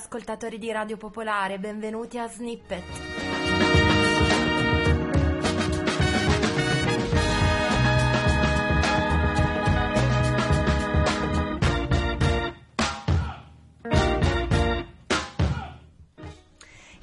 [0.00, 3.09] ascoltatori di Radio Popolare, benvenuti a Snippet.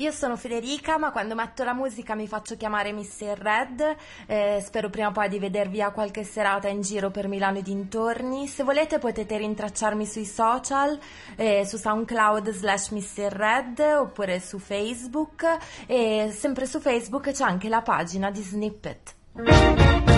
[0.07, 3.37] Io sono Federica, ma quando metto la musica mi faccio chiamare Mr.
[3.37, 3.95] Red.
[4.25, 7.61] Eh, spero prima o poi di vedervi a qualche serata in giro per Milano e
[7.61, 8.47] dintorni.
[8.47, 10.97] Se volete potete rintracciarmi sui social,
[11.35, 13.33] eh, su SoundCloud slash Mr.
[13.33, 15.45] Red oppure su Facebook.
[15.87, 20.16] E sempre su Facebook c'è anche la pagina di Snippet.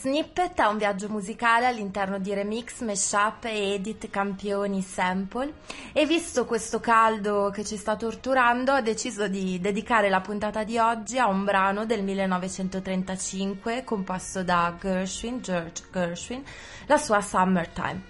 [0.00, 5.54] Snippet è un viaggio musicale all'interno di remix, mashup, edit, campioni, sample
[5.92, 10.78] e visto questo caldo che ci sta torturando ho deciso di dedicare la puntata di
[10.78, 16.44] oggi a un brano del 1935 composto da Gershwin, George Gershwin,
[16.86, 18.02] la sua Summertime.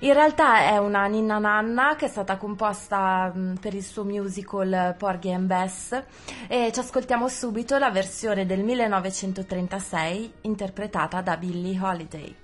[0.00, 4.94] In realtà è una ninna nanna che è stata composta mh, per il suo musical
[4.98, 6.02] Porgy and Bess
[6.48, 12.34] e ci ascoltiamo subito la versione del 1936 interpretata da Billie Holiday.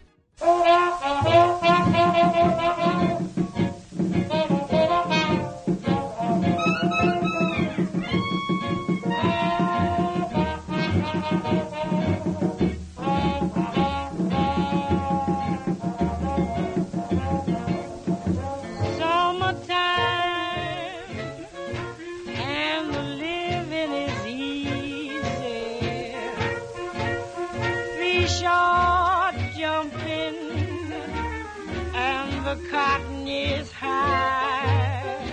[32.55, 35.25] The cotton is high.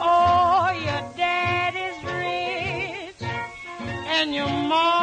[0.00, 3.30] Oh, your dad is rich
[4.08, 4.93] and your ma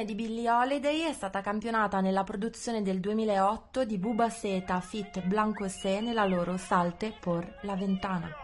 [0.00, 5.22] Versione di Billie Holiday è stata campionata nella produzione del 2008 di Buba Seta Fit
[5.26, 8.39] Blanco Se nella loro Salte por la Ventana.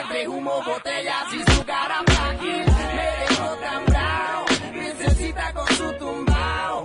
[0.00, 2.64] siempre humo, botellas y su cara frágil.
[2.96, 6.84] Me dejó tan bravo, princesita con su tumbao.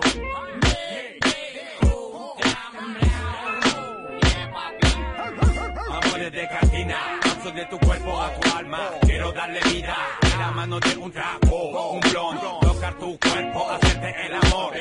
[5.88, 8.80] Amores de cantina, paso de tu cuerpo a tu alma.
[9.02, 9.96] Quiero darle vida,
[10.34, 14.74] en la mano de un trapo, un blon, tocar tu cuerpo, hacerte el amor.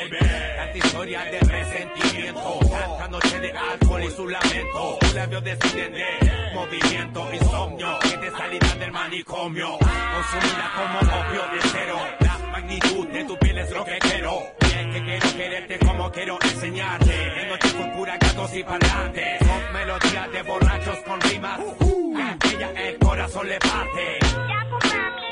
[0.75, 4.99] Tanta historia de resentimiento, tanta noche de alcohol y su lamento.
[4.99, 9.79] Tus labios deciden de movimiento, insomnio, que te salida del manicomio.
[9.79, 14.43] Consumida como opio de cero, la magnitud de tu piel es lo que quiero.
[14.63, 17.43] Y es que quiero quererte como quiero enseñarte.
[17.43, 21.61] En noche con pura gatos y parlantes, con melodías de borrachos con rimas.
[21.61, 24.19] A ella el corazón le parte.
[24.23, 25.23] Ya, pues, mami,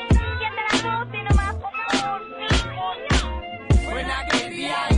[0.69, 2.21] la y nomás, por favor,
[3.99, 4.92] en aquel día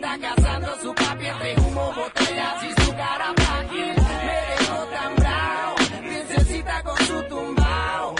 [0.00, 3.94] Niñita cazando su papi entre humo, botellas y su cara frágil.
[4.24, 8.14] Me dejó tan bravo, princesita con su tumbao.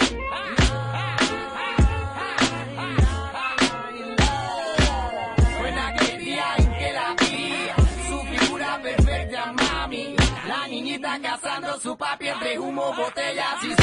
[5.57, 7.53] Fue en aquel día en que la vi,
[8.07, 10.15] su figura perfecta, mami.
[10.47, 13.80] La niñita cazando su papi entre humo, botellas y su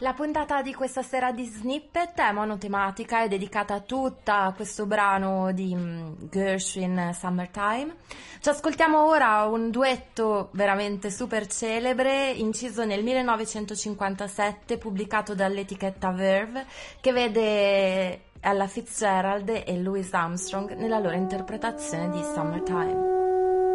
[0.00, 5.50] La puntata di questa sera di Snippet è monotematica, è dedicata tutta a questo brano
[5.50, 7.96] di mm, Gershwin Summertime.
[8.38, 16.64] Ci ascoltiamo ora un duetto veramente super celebre, inciso nel 1957, pubblicato dall'etichetta Verve,
[17.00, 22.38] che vede Ella Fitzgerald e Louis Armstrong nella loro interpretazione di Summertime.
[22.38, 23.67] Summertime,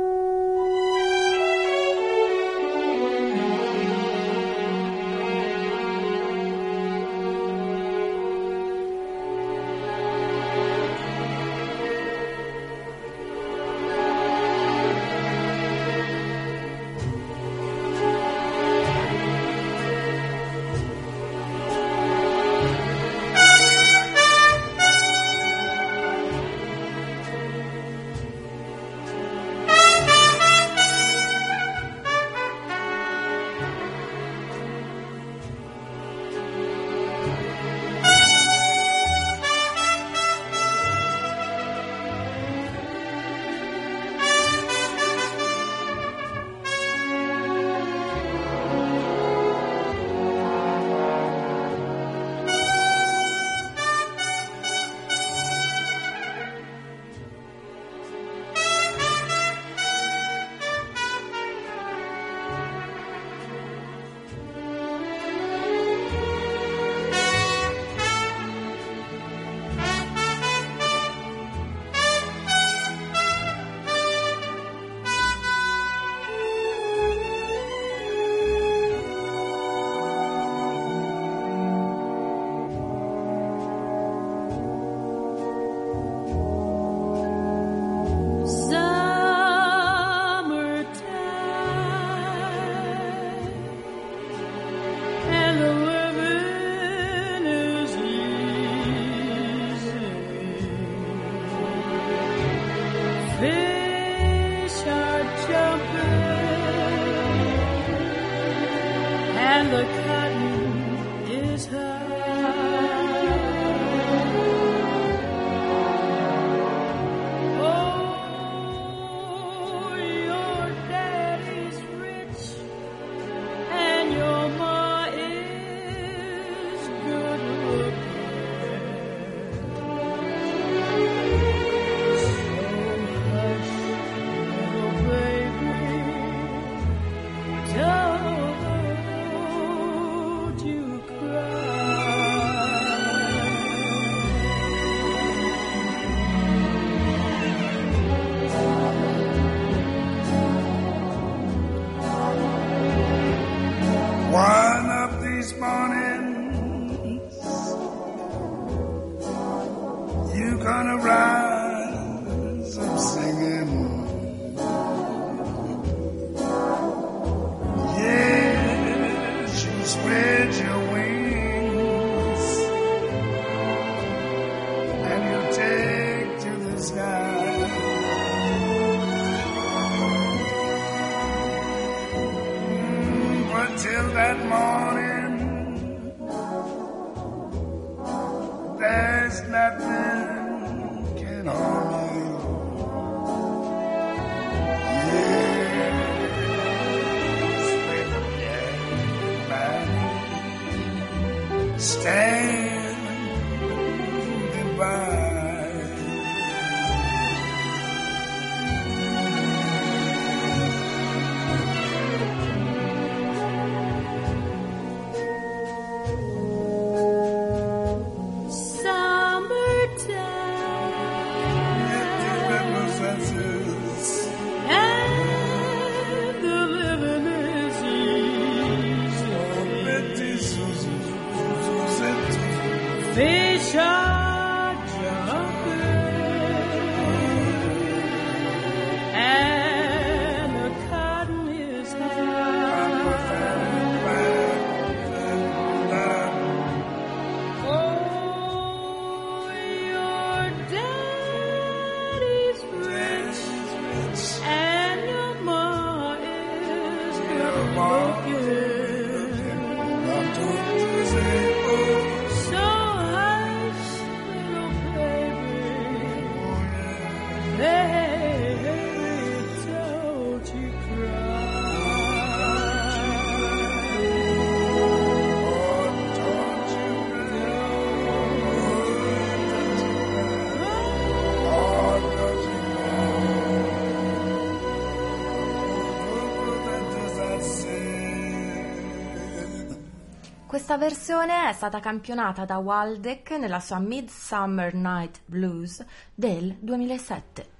[290.63, 297.52] Questa versione è stata campionata da Waldeck nella sua Midsummer Night Blues del 2007.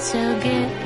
[0.00, 0.79] so good.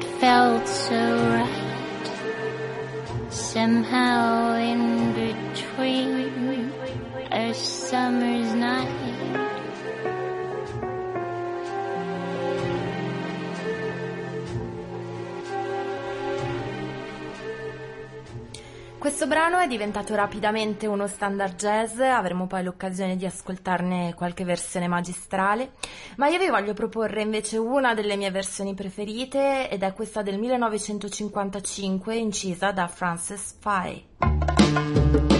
[0.00, 0.96] It felt so
[1.34, 2.06] right.
[3.28, 6.72] Somehow in between
[7.30, 9.09] a summer's night.
[19.10, 24.86] Questo brano è diventato rapidamente uno standard jazz, avremo poi l'occasione di ascoltarne qualche versione
[24.86, 25.72] magistrale,
[26.16, 30.38] ma io vi voglio proporre invece una delle mie versioni preferite ed è questa del
[30.38, 35.39] 1955 incisa da Frances Fye.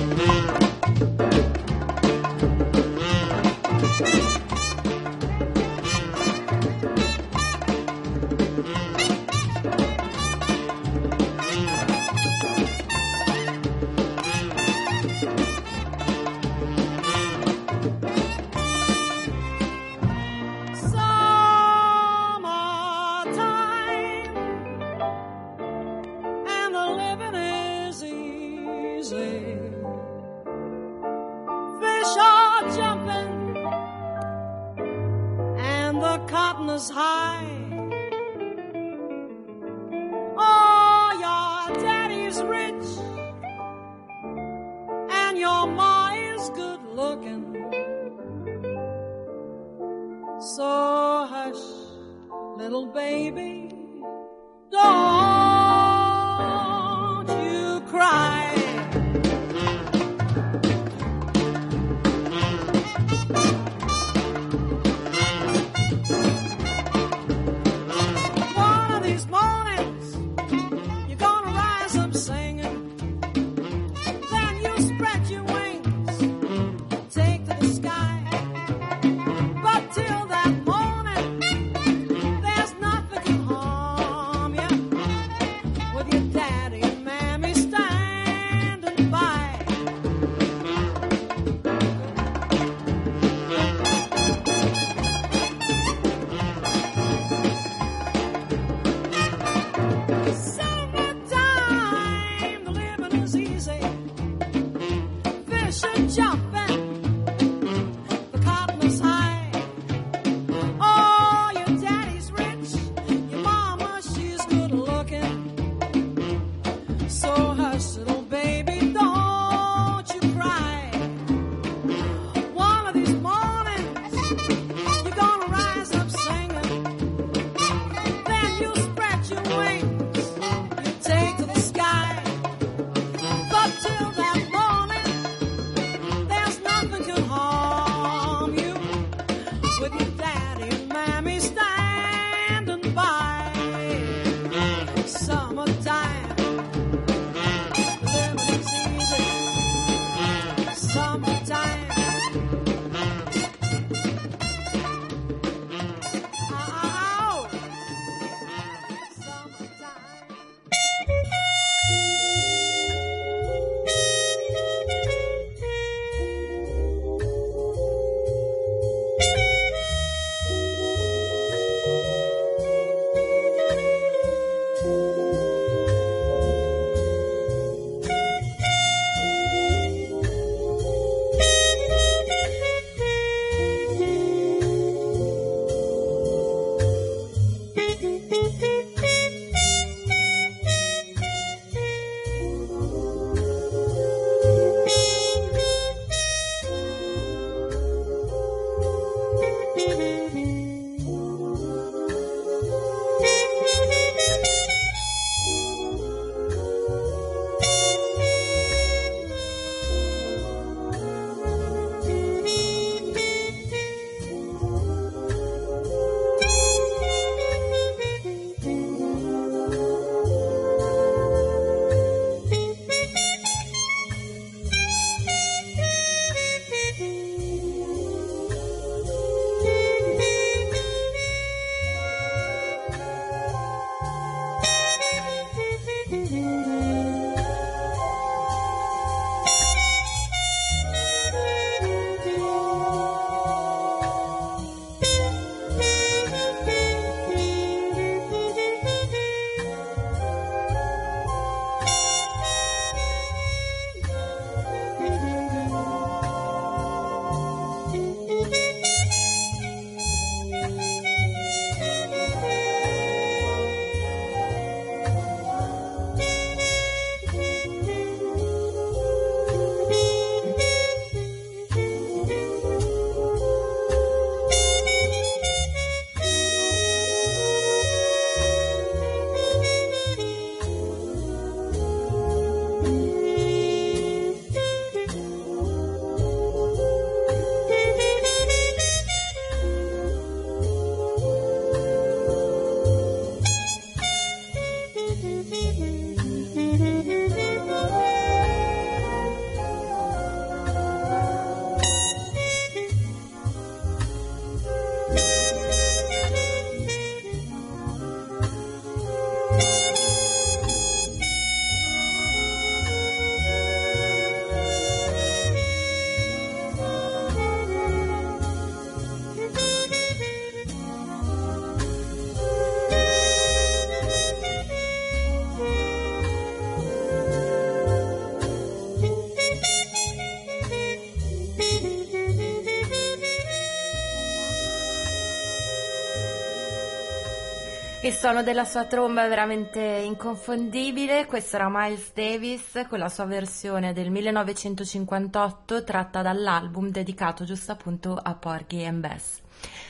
[338.10, 341.26] Il suono della sua tromba è veramente inconfondibile.
[341.26, 348.18] Questo era Miles Davis con la sua versione del 1958 tratta dall'album dedicato giusto appunto
[348.20, 349.38] a Porgy and Bess.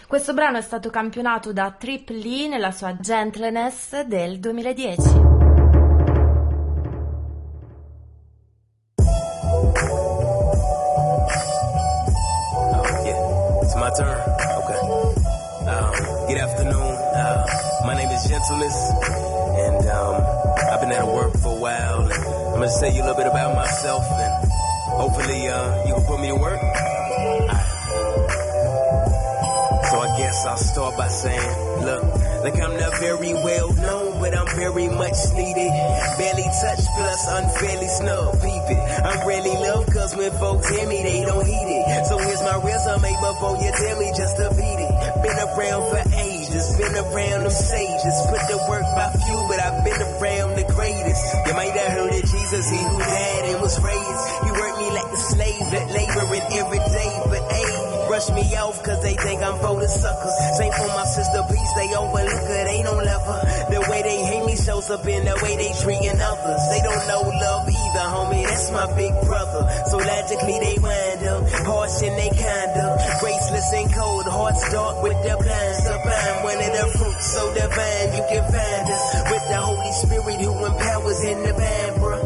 [0.06, 5.30] Questo brano è stato campionato da Trip Lee nella sua Gentleness del 2010.
[22.90, 24.50] Tell you a little bit about myself, and
[24.98, 26.61] hopefully uh, you can put me to work.
[29.90, 32.03] So I guess I'll start by saying, look,
[32.44, 35.70] like I'm not very well known, but I'm very much needed.
[36.18, 38.83] Barely touch plus unfairly snub, peep it.
[39.05, 42.07] I'm really loved cause when folks hear me, they don't heed it.
[42.07, 44.92] So here's my resume before you tell me just to beat it.
[45.26, 48.16] Been around for ages, been around them sages.
[48.31, 51.24] Put the work by few, but I've been around the greatest.
[51.46, 51.99] You might have
[52.50, 54.44] Jesus, he who died and was raised.
[54.44, 58.83] He worked me like a slave, that laboring every day, but ayy brush me off
[58.83, 60.35] cause they think I'm for the suckers.
[60.59, 63.42] Same for my sister Beast, they overlook her, they don't love her.
[63.70, 66.62] The way they hate me shows up in the way they treating others.
[66.75, 69.62] They don't know love either, homie, that's my big brother.
[69.94, 72.99] So logically they wind up, harsh in they conduct.
[73.23, 75.77] Graceless and cold, hearts dark with the blind.
[75.79, 79.07] Sublime, one of the fruits so divine, you can find us.
[79.31, 82.20] With the Holy Spirit who empowers in the vine, bruh.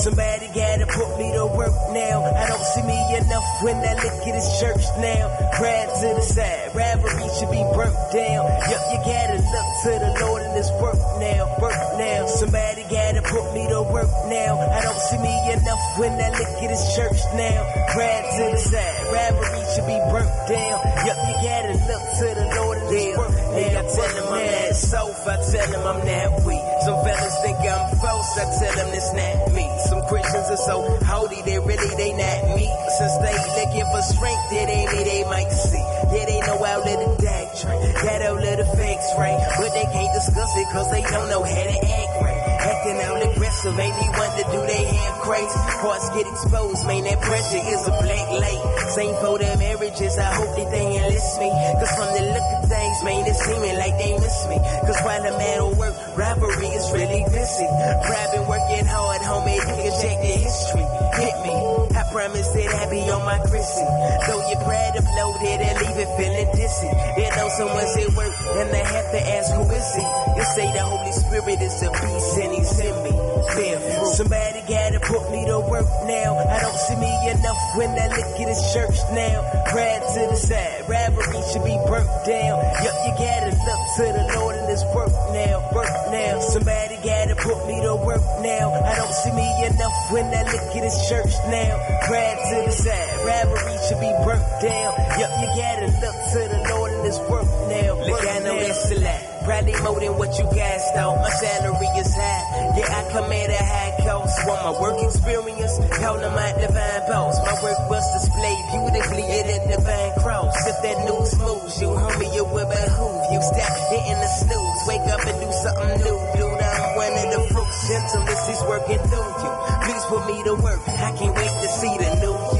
[0.00, 2.24] Somebody gotta put me to work now.
[2.24, 5.28] I don't see me enough when I look at this church now.
[5.56, 8.44] Pride to the side, rivalry should be burnt down.
[8.70, 12.26] Yup, you gotta look to the Lord in this work now, work now.
[12.26, 14.60] Somebody gotta put me to work now.
[14.60, 17.58] I don't see me enough when I look at this church now.
[17.92, 20.78] Pride to the side, rivalry should be burnt down.
[21.04, 23.16] Yup, you gotta look to the Lord this.
[23.54, 26.64] Hey, I tell them I'm that soft, I tell I'm that weak.
[26.84, 29.66] Some fellas think I'm false, I tell them it's not me.
[29.88, 30.76] Some Christians are so
[31.06, 32.66] haughty, they really, they not me.
[32.98, 35.86] Since they looking for strength, it ain't me they might see.
[36.12, 38.70] Yeah, they know out of the doctrine, got out of the
[39.18, 39.40] right.
[39.58, 42.39] But they can't discuss it cause they don't know how to act right.
[42.80, 45.60] Acting out aggressive, me want to do they hand crazy.
[45.84, 48.88] Hearts get exposed, man, that pressure is a black light.
[48.96, 51.50] Same for their marriages, I hope that they enlist me.
[51.76, 54.56] Cause from the look of things, man, it's seeming like they miss me.
[54.88, 57.68] Cause while I'm at work, rivalry is really busy.
[57.68, 60.86] Pride been working hard, homie, you can check the history.
[61.20, 61.52] Hit me,
[62.00, 63.84] I promise that I be on my Chrissy.
[64.26, 66.88] Though your pride uploaded and leave it feeling dizzy.
[67.16, 70.06] They know someone's at work and they have to ask who is he.
[70.36, 73.29] You say the Holy Spirit is a beast and he's in me.
[73.54, 73.78] Bear.
[74.16, 76.36] Somebody gotta put me to work now.
[76.36, 79.44] I don't see me enough when I look at this church now.
[79.70, 82.58] Pride to the side, rivalry should be burnt down.
[82.82, 86.40] Yup, you gotta look to the Lord and this work now, work now.
[86.40, 88.72] Somebody gotta put me to work now.
[88.72, 91.72] I don't see me enough when I look at this church now.
[92.08, 94.90] Pride to the side, rivalry should be burnt down.
[95.20, 97.90] Yup, you gotta look to the Lord this work now.
[98.06, 99.20] Look, I know that's a lot.
[99.44, 101.16] Probably more than what you guys thought.
[101.16, 102.76] My salary is high.
[102.76, 104.46] Yeah, I come at a high cost.
[104.46, 105.74] Want my work experience?
[105.96, 107.34] Call them my divine boss.
[107.40, 110.54] My work was displayed beautifully at a divine cross.
[110.68, 113.40] If that news moves you, homie, it will behoove you.
[113.40, 114.80] Stop hitting the snooze.
[114.86, 116.60] Wake up and do something new, dude.
[116.60, 117.78] I'm one of the fruits.
[117.88, 119.52] Gentleness is working through you.
[119.88, 120.82] Please put me to work.
[120.84, 122.36] I can't wait to see the new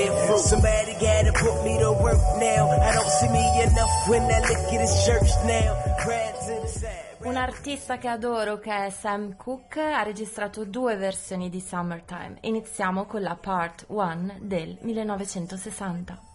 [0.00, 0.38] Bear fruit.
[0.38, 2.70] Somebody gotta put me to work now.
[2.70, 5.76] I don't see me enough when I look at this church now.
[5.98, 7.08] Pride to the side.
[7.22, 12.38] Un artista che adoro che è Sam Cooke ha registrato due versioni di Summertime.
[12.40, 16.28] Iniziamo con la Part 1 del 1960.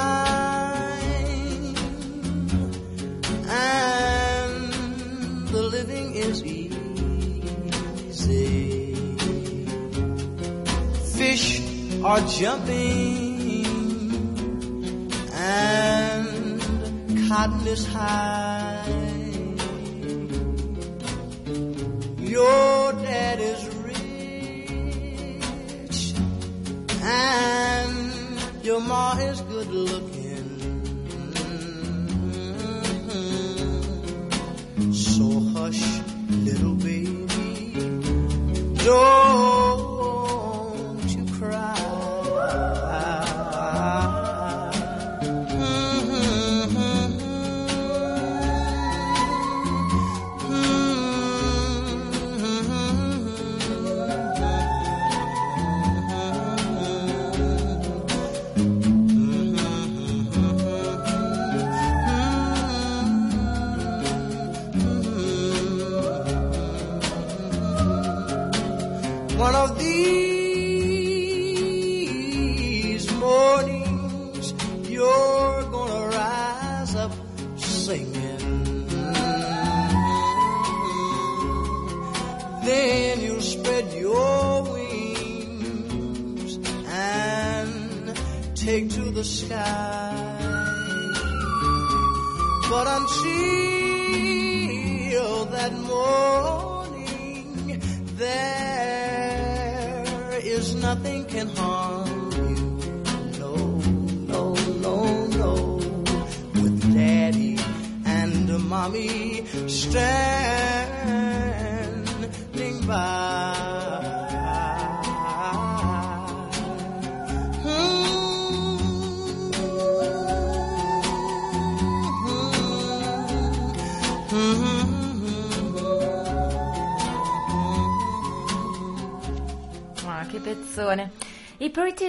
[3.49, 4.14] and the
[5.87, 6.71] living is easy.
[11.19, 11.61] Fish
[12.03, 13.67] are jumping
[15.33, 16.61] and
[17.29, 18.89] cotton is high.
[22.19, 24.15] Your dad is rich
[27.03, 30.24] and your ma is good looking.
[35.17, 37.25] So hush, little baby,
[38.85, 39.94] don't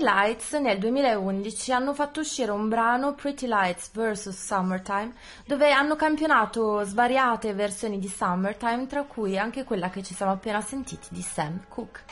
[0.06, 5.14] Lights nel 2011 hanno fatto uscire un brano Pretty Lights vs Summertime
[5.48, 10.62] dove hanno campionato svariate versioni di Summertime tra cui anche quella che ci siamo appena
[10.62, 12.04] sentiti di Sam Cooke.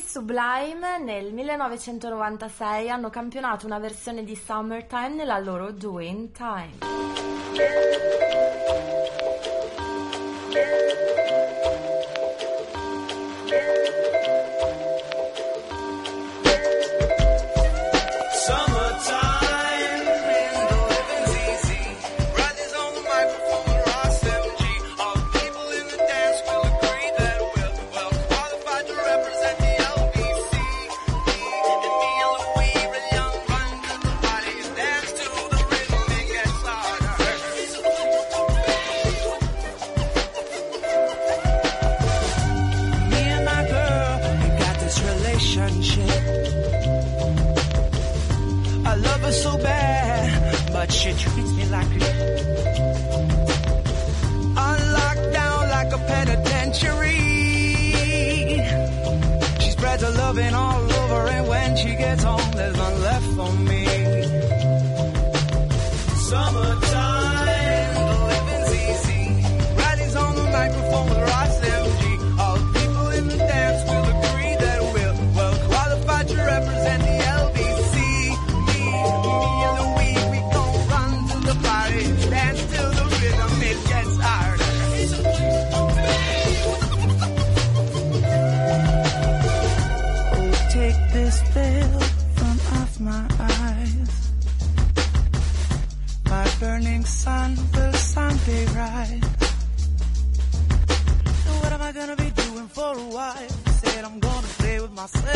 [0.00, 6.78] i Sublime nel 1996 hanno campionato una versione di Summertime nella loro Doing Time.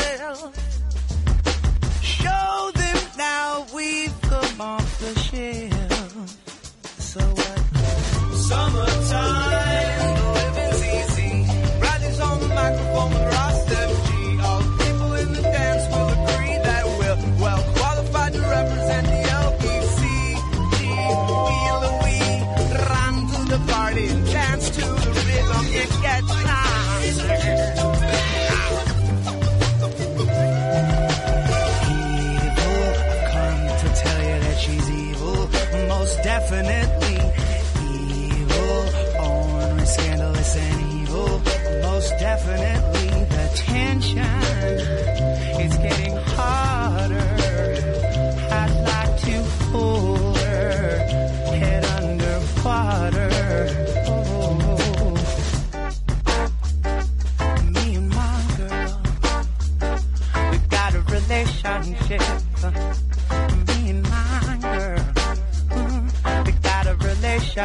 [0.04, 0.52] well.
[2.02, 6.28] Show them now we've come off the shelf.
[6.98, 7.60] So what?
[8.48, 11.32] Summertime, living's easy.
[11.80, 13.12] Riding's on the microphone,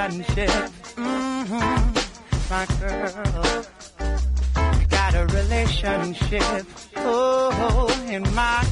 [0.07, 0.49] relationship.
[0.95, 1.99] Mm-hmm.
[2.49, 3.65] My girl.
[4.89, 6.65] Got a relationship.
[6.95, 8.65] Oh, in my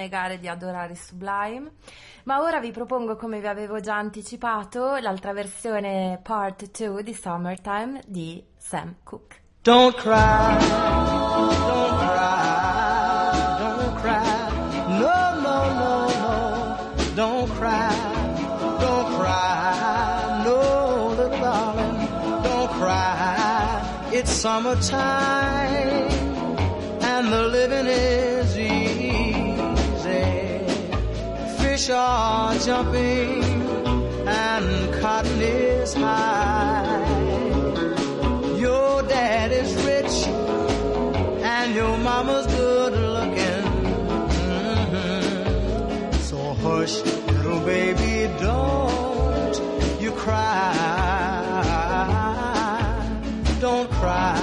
[0.00, 1.72] negare di adorare Sublime,
[2.24, 8.02] ma ora vi propongo, come vi avevo già anticipato, l'altra versione part 2 di Summertime
[8.06, 9.36] di Sam Cooke.
[9.62, 10.58] Don't cry,
[11.68, 14.48] don't cry, don't cry,
[14.98, 17.94] no, no, no, no, don't cry,
[18.78, 22.08] don't cry, no, little darling,
[22.42, 25.59] don't cry, it's summertime.
[31.80, 33.42] fish are jumping
[34.28, 37.06] and cotton is high.
[38.58, 40.26] Your dad is rich
[41.42, 43.64] and your mama's good looking.
[44.52, 46.12] Mm-hmm.
[46.28, 49.56] So hush, little baby, don't
[50.02, 50.76] you cry.
[53.60, 54.39] Don't cry.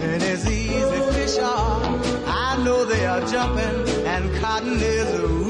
[0.01, 0.99] living is easy.
[1.13, 1.81] Fish are,
[2.27, 5.40] I know they are jumping, and cotton is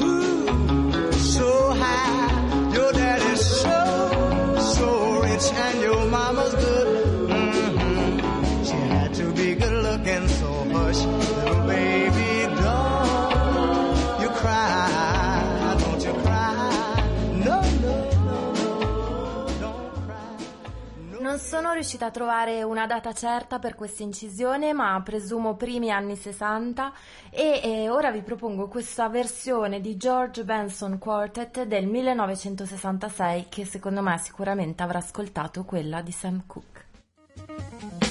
[21.82, 26.92] riuscita a trovare una data certa per questa incisione, ma presumo primi anni 60
[27.28, 34.00] e eh, ora vi propongo questa versione di George Benson Quartet del 1966 che secondo
[34.00, 38.01] me sicuramente avrà ascoltato quella di Sam Cooke.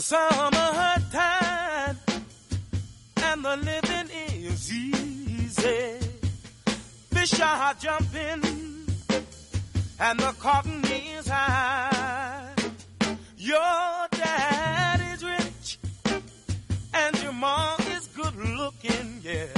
[0.00, 1.98] A summertime
[3.16, 5.98] and the living is easy.
[7.12, 8.42] Fish are jumping
[10.00, 12.54] and the cotton is high.
[13.36, 15.78] Your dad is rich
[16.94, 19.52] and your mom is good looking, yeah.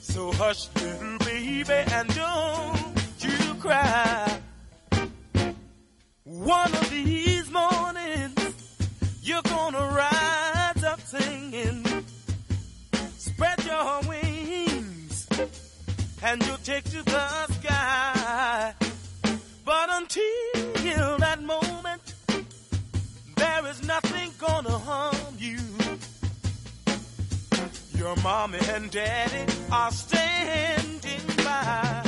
[0.00, 4.38] So hush, little baby, and don't you cry.
[6.22, 7.27] One of these
[9.28, 11.84] you're gonna rise up singing.
[13.18, 15.28] Spread your wings,
[16.22, 18.72] and you'll take to the sky.
[19.66, 22.14] But until that moment,
[23.36, 25.58] there is nothing gonna harm you.
[27.94, 32.07] Your mommy and daddy are standing by.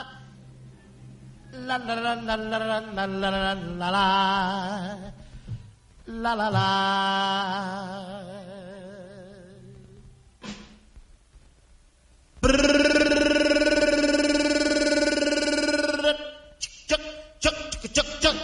[1.51, 3.05] la la la la la la
[6.07, 6.67] la la la
[16.59, 17.01] Chuck,
[17.39, 18.35] chuck, chuck, chuck, chuck.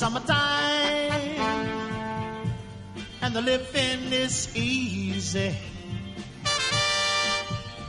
[0.00, 0.49] Summertime
[3.30, 5.54] and the living is easy.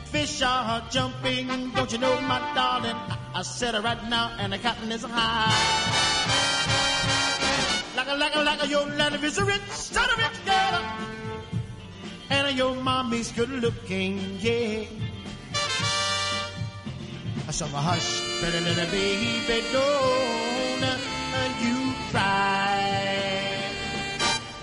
[0.06, 2.96] Fish are jumping, don't you know, my darling?
[2.96, 5.50] I, I said it right now, and the cotton is high.
[7.96, 10.46] Like a like a, like a, your daddy is a rich, son of a rich
[10.46, 10.84] girl.
[12.30, 14.84] And your mommy's good looking, yeah.
[17.50, 21.02] So hush, pretty little baby, don't
[21.64, 22.61] you cry.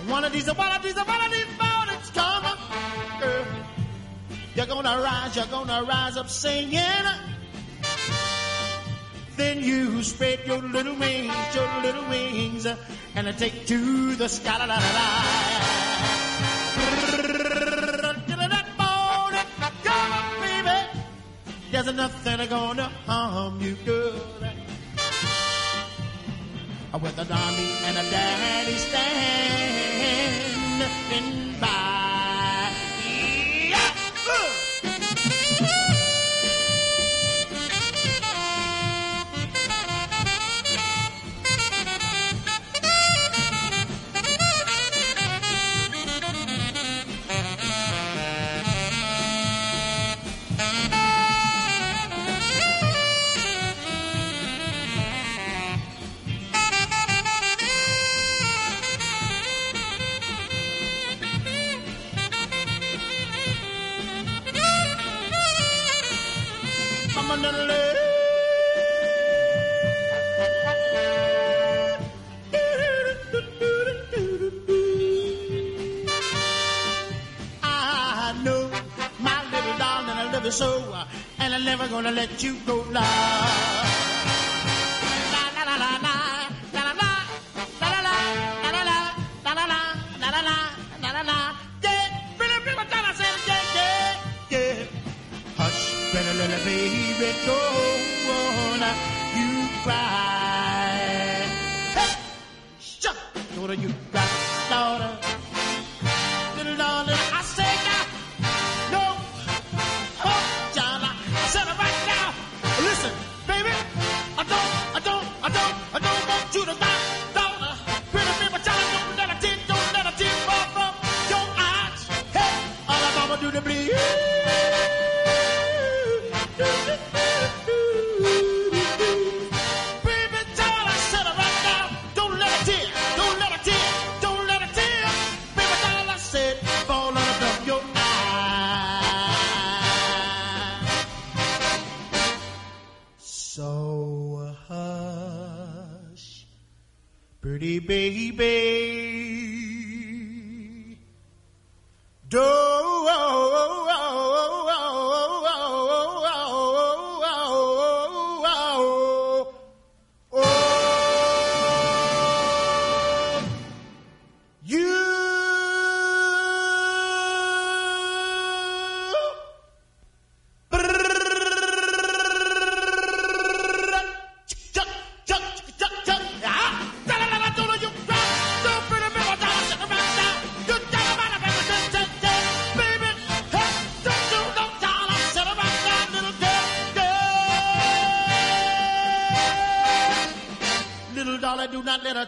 [0.09, 2.59] One of these, one of these, one of these mornings come, up,
[3.21, 3.45] girl.
[4.55, 6.81] You're gonna rise, you're gonna rise up singing.
[9.37, 14.57] Then you spread your little wings, your little wings, and take to the sky.
[14.59, 15.59] La, la, la.
[18.49, 19.47] That morning,
[19.85, 20.79] come on, baby.
[21.71, 24.48] There's nothing gonna harm you, girl.
[26.95, 29.21] With a mommy and a daddy standing
[31.61, 31.98] by.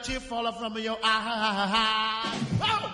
[0.02, 2.38] Tear fall from your eye.
[2.60, 2.90] Oh!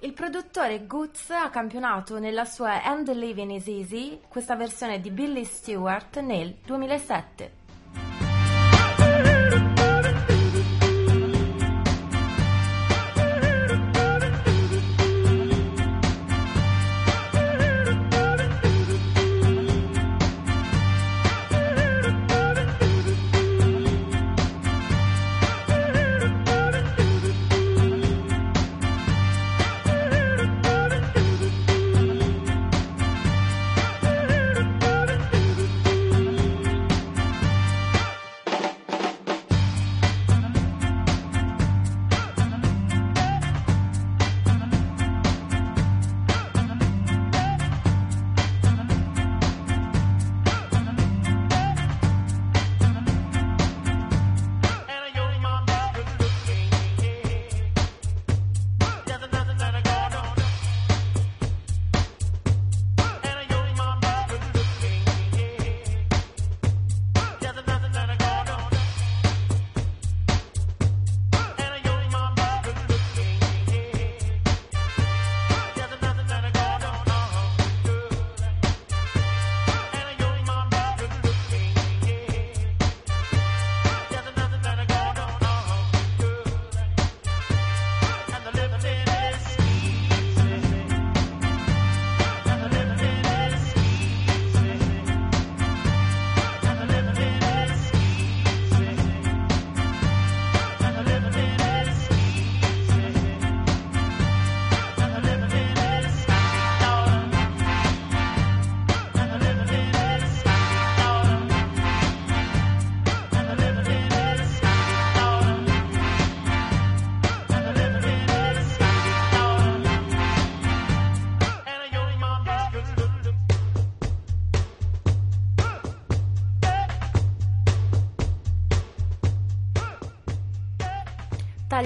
[0.00, 5.44] Il produttore Goods ha campionato nella sua And Living is Easy questa versione di Billy
[5.44, 7.35] Stewart nel 2007.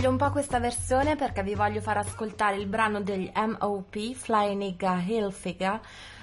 [0.01, 4.55] Taglio un po' questa versione perché vi voglio far ascoltare il brano degli MOP, Fly
[4.55, 5.79] Nigga Hill Figure,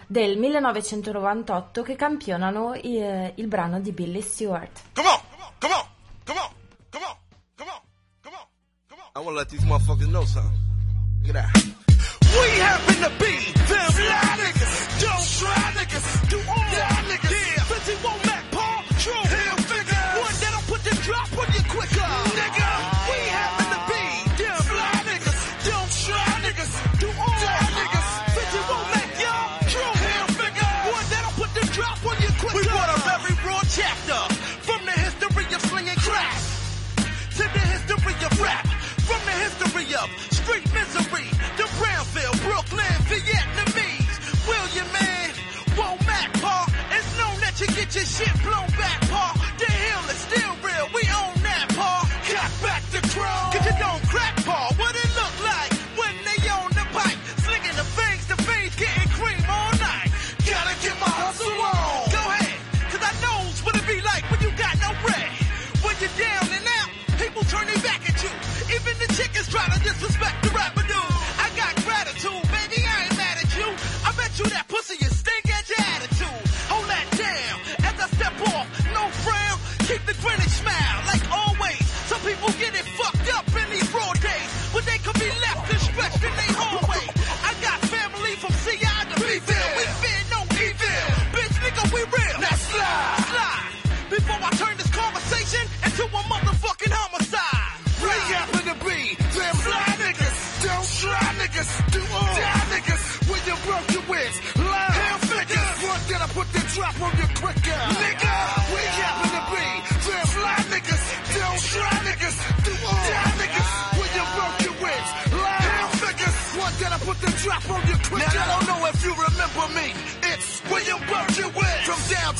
[0.07, 4.81] del 1998 che campionano il, il brano di Billy Stewart.
[4.95, 5.19] Come on,
[5.59, 5.85] come on,
[6.25, 6.49] come on,
[6.89, 7.15] come on,
[7.55, 7.79] come on,
[8.23, 8.47] come on,
[8.89, 9.09] come on.
[9.15, 10.57] I want to let these motherfuckers know something.
[11.21, 11.63] Look at that.
[12.33, 13.26] We happen to be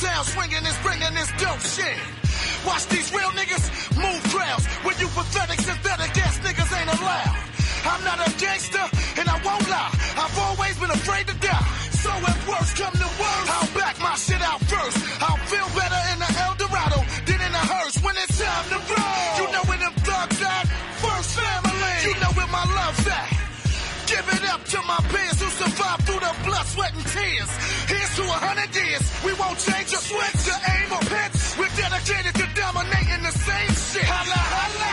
[0.08, 1.98] downtown, swinging and bringing this dope shit.
[2.66, 3.64] Watch these real niggas
[3.96, 4.66] move crowds.
[4.84, 7.36] When you pathetic, synthetic ass niggas ain't allowed.
[7.84, 8.84] I'm not a gangster,
[9.18, 9.92] and I won't lie.
[10.16, 11.68] I've always been afraid to die.
[12.02, 14.98] So if worse come to worse, I'll back my shit out first.
[15.22, 18.78] I'll feel better in the El Dorado than in a hearse when it's time to
[18.92, 19.30] roll.
[19.40, 20.66] You know where them thugs at?
[21.02, 21.96] First family.
[22.06, 23.28] You know where my love's at.
[24.06, 27.07] Give it up to my peers who survived through the blood, sweat, and
[28.48, 29.04] hundred years.
[29.24, 31.36] We won't change a switch to aim or pitch.
[31.58, 34.08] We're dedicated to dominating the same shit.
[34.08, 34.87] Holla, holla.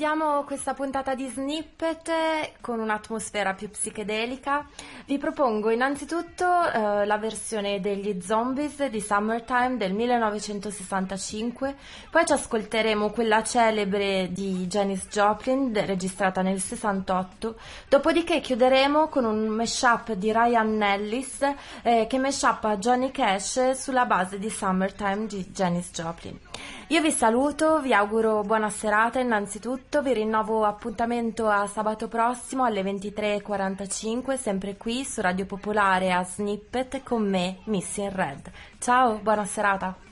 [0.00, 4.66] Chiudiamo questa puntata di Snippet con un'atmosfera più psichedelica.
[5.10, 11.74] Vi propongo innanzitutto eh, la versione degli Zombies di Summertime del 1965,
[12.10, 17.56] poi ci ascolteremo quella celebre di Janis Joplin registrata nel 68,
[17.88, 21.40] dopodiché chiuderemo con un mashup di Ryan Nellis
[21.82, 26.38] eh, che mashuppa Johnny Cash sulla base di Summertime di Janis Joplin.
[26.88, 32.82] Io vi saluto, vi auguro buona serata innanzitutto, vi rinnovo appuntamento a sabato prossimo alle
[32.82, 38.50] 23.45 sempre qui su Radio Popolare a Snippet con me, Missy in Red.
[38.78, 40.09] Ciao, buona serata.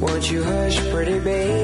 [0.00, 1.63] Won't you hush, pretty baby?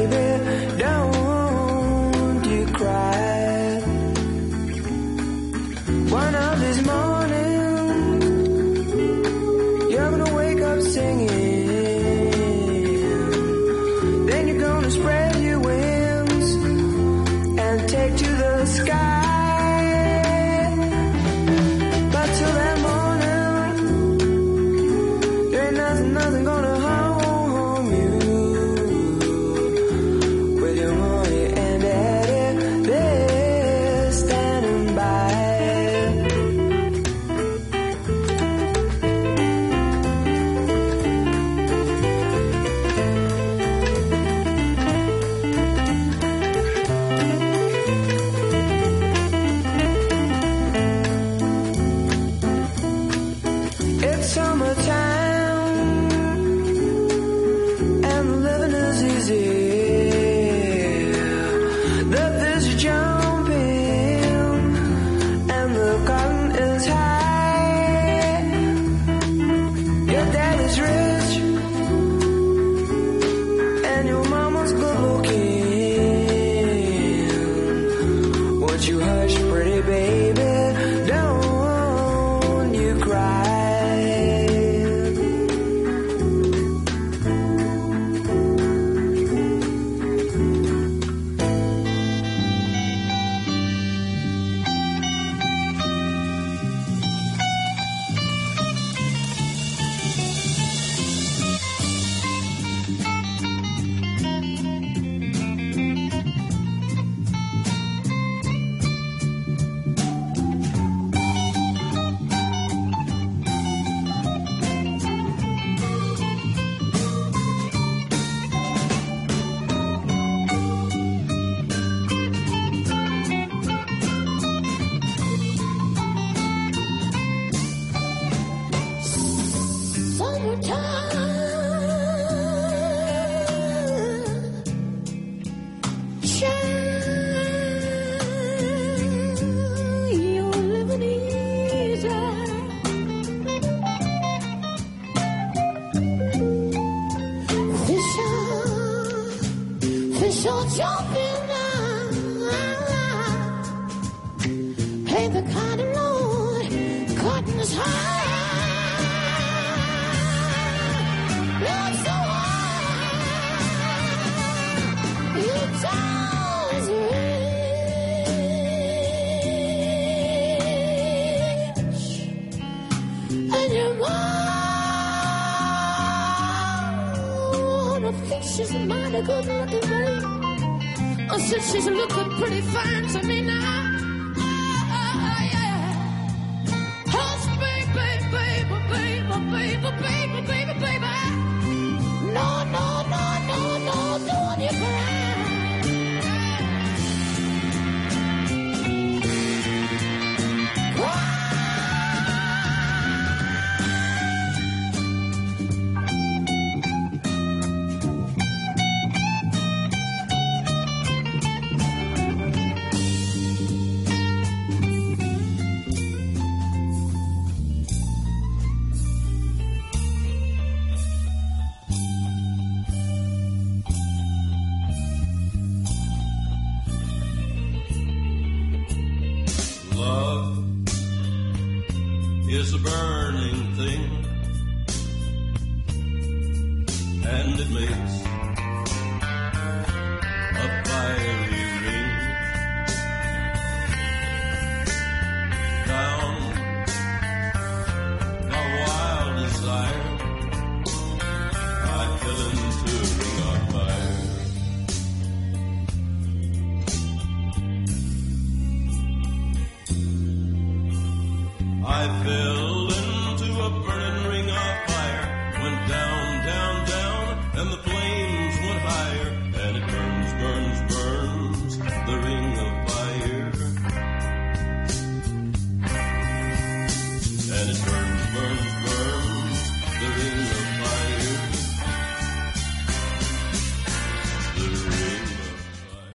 [178.30, 180.22] thinks she's mighty good looking, babe.
[180.22, 183.89] Oh, I said she's looking pretty fine to me now.